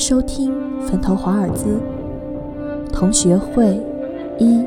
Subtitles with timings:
[0.00, 0.50] 收听
[0.80, 1.78] 《坟头华尔兹》
[2.90, 3.78] 同学会
[4.38, 4.64] 一。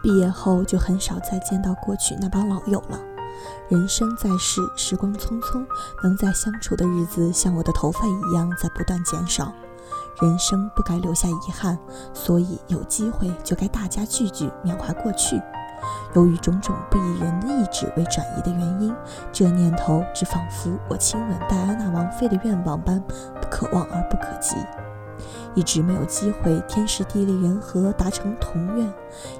[0.00, 3.11] 毕业后就很少再见到过去那帮老友了。
[3.68, 5.64] 人生在世，时光匆匆，
[6.02, 9.52] 能在相处的日子像我的头发一样在不断减少。
[10.20, 11.78] 人生不该留下遗憾，
[12.12, 15.40] 所以有机会就该大家聚聚，缅怀过去。
[16.14, 18.94] 由于种种不以人的意志为转移的原因，
[19.32, 24.54] 这念头只仿佛我亲吻戴安娜王妃的愿望般不可望而不可及，
[25.54, 28.92] 一直没有机会天时地利人和达成同愿，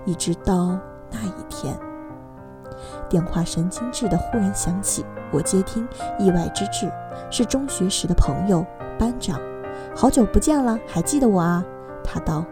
[0.04, 0.78] 一直到
[1.10, 1.78] 那一天。
[3.12, 5.86] 电话神经质的忽然响起，我接听，
[6.18, 6.90] 意外之至，
[7.30, 8.64] 是中学时的朋友
[8.98, 9.38] 班长。
[9.94, 11.62] 好久不见了，还记得我啊？
[12.02, 12.42] 他道：“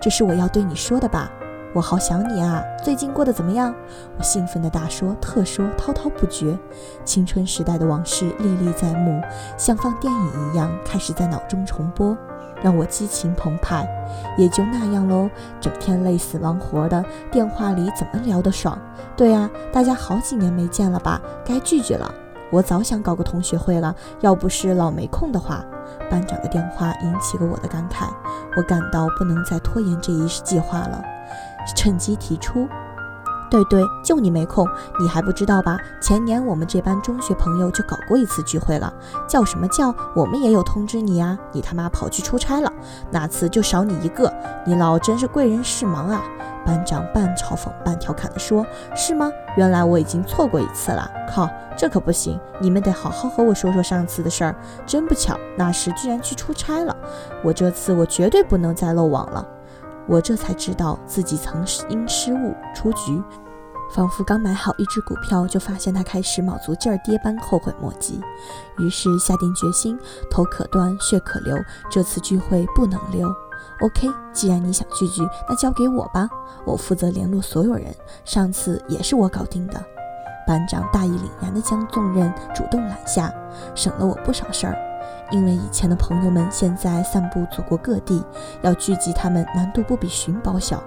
[0.00, 1.28] 这是我要对你说的吧？
[1.74, 2.62] 我好想你啊！
[2.80, 3.74] 最近过得怎么样？”
[4.16, 6.56] 我兴奋的大说特说，滔滔不绝，
[7.04, 9.20] 青春时代的往事历历在目，
[9.58, 12.16] 像放电影一样开始在脑中重播。
[12.64, 13.86] 让我激情澎湃，
[14.38, 15.28] 也就那样喽。
[15.60, 18.78] 整天累死忙活的，电话里怎么聊得爽？
[19.14, 21.20] 对啊，大家好几年没见了吧？
[21.44, 22.10] 该聚聚了。
[22.50, 25.62] 我早想搞个同学会了，要不是老没空的话。
[26.10, 28.08] 班长的电话引起了我的感慨，
[28.56, 31.04] 我感到不能再拖延这一计划了，
[31.76, 32.66] 趁机提出。
[33.54, 35.78] 对对，就你没空，你还不知道吧？
[36.00, 38.92] 前年我们这班中学朋友就搞过一次聚会了，
[39.28, 39.94] 叫什么叫？
[40.12, 42.72] 我们也有通知你呀，你他妈跑去出差了，
[43.12, 44.28] 那次就少你一个，
[44.66, 46.20] 你老真是贵人事忙啊！
[46.66, 49.30] 班长半嘲讽半调侃地说：“是吗？
[49.56, 51.08] 原来我已经错过一次了。
[51.32, 54.56] 靠，这可不行，你们得好好和我说说上次的事儿。
[54.84, 56.96] 真不巧，那时居然去出差了，
[57.44, 59.46] 我这次我绝对不能再漏网了。
[60.06, 63.22] 我这才知道自己曾因失误出局。”
[63.94, 68.20] 仿佛刚买好一只股票，就发现它开始卯足劲儿跌般后悔莫及，
[68.78, 69.96] 于是下定决心，
[70.28, 71.56] 头可断，血可流，
[71.88, 73.32] 这次聚会不能溜。
[73.82, 76.28] OK，既然你想聚聚，那交给我吧，
[76.64, 77.94] 我负责联络所有人。
[78.24, 79.80] 上次也是我搞定的。
[80.44, 83.32] 班长大义凛然地将重任主动揽下，
[83.76, 84.76] 省了我不少事儿。
[85.30, 88.24] 因为以前的朋友们现在散布祖国各地，
[88.62, 90.82] 要聚集他们难度不比寻宝小。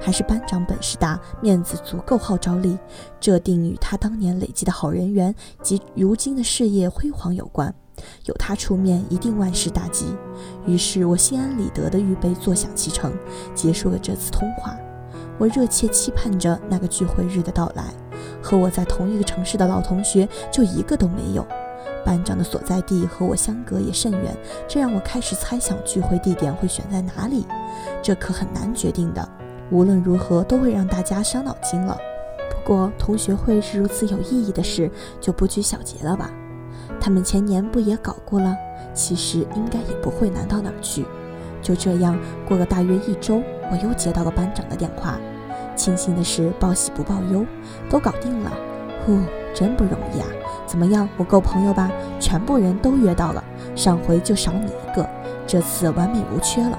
[0.00, 2.78] 还是班长本事大，面子足够，号召力，
[3.20, 7.74] 这定与他当年累积的好人缘及如今的事业辉煌有关。
[8.24, 10.06] 有他出面，一定万事大吉。
[10.66, 13.12] 于是我心安理得地预备坐享其成，
[13.54, 14.76] 结束了这次通话。
[15.38, 17.84] 我热切期盼着那个聚会日的到来。
[18.42, 21.46] 和我在同一个城市的老同学就一个都没有。
[22.04, 27.46] 班长的所在地和我相隔也甚远，这让我开始猜想聚会地点会选在哪里。
[28.02, 29.28] 这可很难决定的。
[29.70, 31.96] 无论如何都会让大家伤脑筋了。
[32.50, 34.90] 不过同学会是如此有意义的事，
[35.20, 36.30] 就不拘小节了吧？
[37.00, 38.56] 他们前年不也搞过了？
[38.94, 41.04] 其实应该也不会难到哪儿去。
[41.62, 45.18] 就这样过了大约一周，我又接到了班长的电话。
[45.74, 47.44] 庆幸的是，报喜不报忧，
[47.88, 48.52] 都搞定了。
[49.04, 49.18] 呼，
[49.54, 50.26] 真不容易啊！
[50.66, 51.90] 怎么样，我够朋友吧？
[52.20, 53.42] 全部人都约到了，
[53.74, 55.08] 上回就少你一个，
[55.46, 56.78] 这次完美无缺了。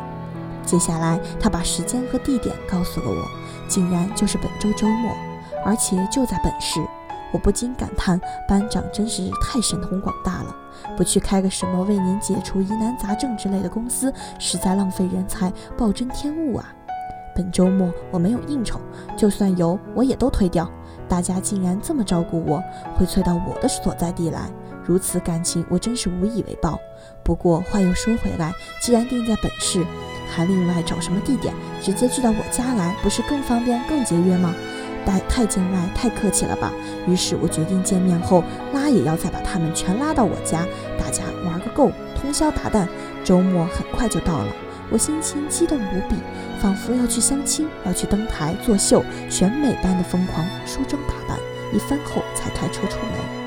[0.65, 3.27] 接下来，他把时间和地点告诉了我，
[3.67, 5.11] 竟然就是本周周末，
[5.65, 6.79] 而且就在本市。
[7.31, 10.55] 我不禁感叹，班长真是太神通广大了。
[10.95, 16.73] 不去开个什么为您解除疑难杂症之类的公司，实在浪费人才，暴殄天物啊！
[17.35, 18.79] 本周末我没有应酬，
[19.17, 20.69] 就算有，我也都推掉。
[21.09, 22.61] 大家竟然这么照顾我，
[22.95, 24.49] 会催到我的所在地来，
[24.85, 26.79] 如此感情，我真是无以为报。
[27.23, 28.51] 不过话又说回来，
[28.81, 29.85] 既然定在本市，
[30.29, 31.53] 还另外找什么地点？
[31.81, 34.53] 直接聚到我家来，不是更方便、更节约吗？
[35.05, 36.71] 太太见外，太客气了吧？
[37.07, 38.41] 于是我决定见面后
[38.73, 40.65] 拉也要再把他们全拉到我家，
[40.97, 42.87] 大家玩个够，通宵达旦。
[43.23, 44.47] 周末很快就到了，
[44.89, 46.15] 我心情激动无比，
[46.61, 51.37] 仿佛要去相亲，要去登台作秀，选美般的疯狂梳妆打扮，
[51.73, 53.42] 一番后才开车出门。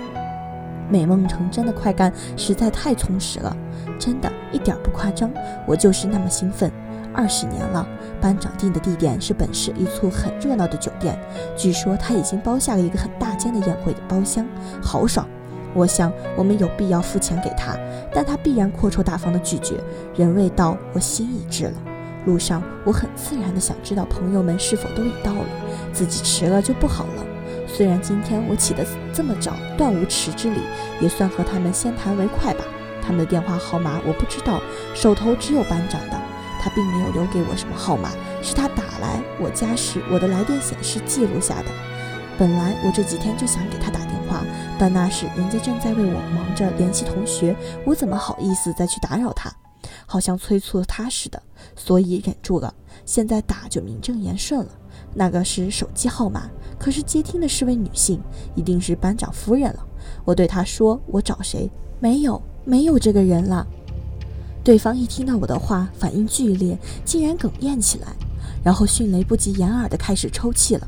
[0.90, 3.56] 美梦成真的快感实在太充实了。
[3.98, 5.30] 真的，一点不夸张，
[5.66, 6.70] 我就是那么兴奋。
[7.14, 7.86] 二十年了，
[8.20, 11.18] 班长定的地点是本市一处很热闹的酒店，
[11.56, 14.46] 据说他已经包下了一个很大间的宴会的包厢，
[14.82, 15.26] 豪爽。
[15.72, 17.74] 我想我们有必要付钱给他，
[18.12, 19.76] 但他必然阔绰大方的拒绝。
[20.14, 21.72] 人未到，我心已至了。
[22.26, 25.44] 路上，我很自然的想知道朋友们是否都已到了，
[25.92, 27.35] 自己迟了就不好了。
[27.66, 30.60] 虽然今天我起得这么早，断无迟之理，
[31.00, 32.64] 也算和他们先谈为快吧。
[33.02, 34.60] 他们的电话号码我不知道，
[34.94, 36.20] 手头只有班长的。
[36.60, 38.10] 他并没有留给我什么号码，
[38.42, 41.66] 是他打来我家时我的来电显示记录下的。
[42.38, 44.42] 本来我这几天就想给他打电话，
[44.78, 47.54] 但那时人家正在为我忙着联系同学，
[47.84, 49.52] 我怎么好意思再去打扰他？
[50.04, 51.40] 好像催促了他似的，
[51.76, 52.74] 所以忍住了。
[53.04, 54.72] 现在打就名正言顺了。
[55.18, 58.20] 那个是手机号码，可是接听的是位女性，
[58.54, 59.86] 一定是班长夫人了。
[60.26, 61.70] 我对她说：“我找谁？
[61.98, 63.66] 没有，没有这个人了。”
[64.62, 68.08] 对方一听到我的话，反应剧烈，竟然哽咽起来，
[68.62, 70.86] 然后迅雷不及掩耳的开始抽泣了。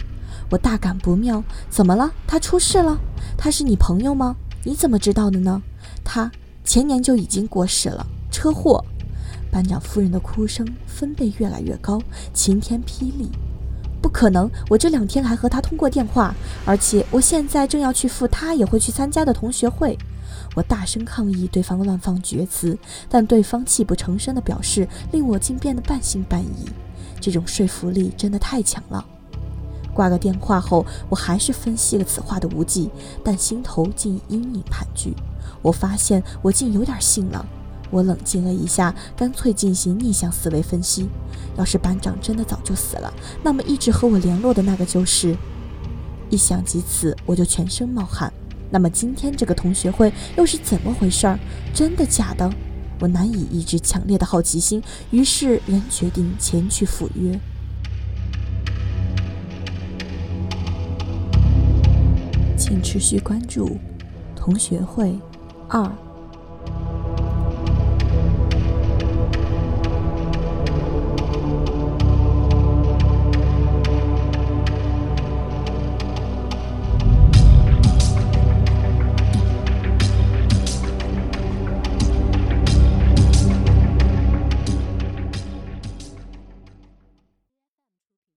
[0.50, 2.12] 我大感不妙，怎么了？
[2.26, 3.00] 他出事了？
[3.38, 4.36] 他是你朋友吗？
[4.62, 5.62] 你怎么知道的呢？
[6.04, 6.30] 他
[6.64, 8.84] 前年就已经过世了，车祸。
[9.50, 11.98] 班长夫人的哭声分贝越来越高，
[12.34, 13.30] 晴天霹雳。
[14.18, 14.50] 可能！
[14.68, 16.34] 我这两天还和他通过电话，
[16.64, 19.96] 而且我现在正要去赴他也会去参加的同学会。
[20.56, 22.76] 我大声抗议对方乱放厥词，
[23.08, 26.68] 但对方泣不成声的表示令我竟变得半信半疑。
[27.20, 29.06] 这种说服力真的太强了。
[29.94, 32.90] 挂个电话后，我还是分析了此话的无忌，
[33.22, 35.14] 但心头竟阴影盘踞。
[35.62, 37.46] 我发现我竟有点信了。
[37.90, 41.08] 我冷静了一下，干脆进行逆向思维分析：
[41.56, 43.12] 要是班长真的早就死了，
[43.42, 45.36] 那么一直和我联络的那个就是……
[46.30, 48.32] 一想及此，我就全身冒汗。
[48.70, 51.38] 那么今天这个同学会又是怎么回事儿？
[51.72, 52.50] 真的假的？
[53.00, 57.40] 我难以抑制强烈的好奇心，于是仍决定前去赴约。
[62.58, 63.78] 请持续关注
[64.36, 65.18] 同学会
[65.68, 65.90] 二。